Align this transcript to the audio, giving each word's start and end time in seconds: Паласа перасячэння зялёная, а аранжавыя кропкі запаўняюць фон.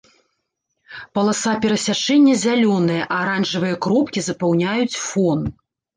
Паласа 1.17 1.51
перасячэння 1.65 2.35
зялёная, 2.45 2.99
а 3.05 3.11
аранжавыя 3.23 3.75
кропкі 3.87 4.19
запаўняюць 4.29 5.01
фон. 5.07 5.39